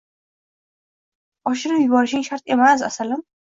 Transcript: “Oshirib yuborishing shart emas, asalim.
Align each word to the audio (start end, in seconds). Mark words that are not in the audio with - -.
“Oshirib 1.53 1.81
yuborishing 1.83 2.27
shart 2.31 2.53
emas, 2.59 2.87
asalim. 2.91 3.25